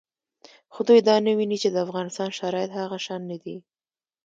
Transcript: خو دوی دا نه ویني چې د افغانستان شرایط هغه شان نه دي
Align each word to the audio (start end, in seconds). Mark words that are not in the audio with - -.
خو 0.73 0.79
دوی 0.87 1.01
دا 1.07 1.15
نه 1.25 1.31
ویني 1.37 1.57
چې 1.63 1.69
د 1.71 1.75
افغانستان 1.85 2.29
شرایط 2.39 2.71
هغه 2.79 2.97
شان 3.05 3.21
نه 3.31 3.37
دي 3.43 3.57